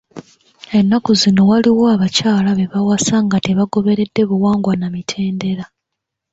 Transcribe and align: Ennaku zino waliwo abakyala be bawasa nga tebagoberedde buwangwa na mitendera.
Ennaku 0.79 1.11
zino 1.21 1.41
waliwo 1.49 1.83
abakyala 1.95 2.49
be 2.57 2.65
bawasa 2.73 3.15
nga 3.25 3.37
tebagoberedde 3.45 4.21
buwangwa 4.29 4.73
na 4.77 4.87
mitendera. 4.93 5.65